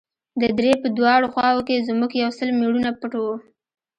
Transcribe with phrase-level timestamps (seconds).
[0.41, 3.35] د درې په دواړو خواوو کښې زموږ يو سل مېړونه پټ وو.